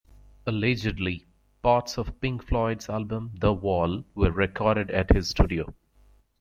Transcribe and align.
Allegedly, 0.47 1.27
parts 1.61 1.99
of 1.99 2.19
Pink 2.19 2.41
Floyd's 2.47 2.89
album 2.89 3.33
"The 3.35 3.53
Wall" 3.53 4.03
were 4.15 4.31
recorded 4.31 4.89
at 4.89 5.11
his 5.15 5.29
studio. 5.29 5.75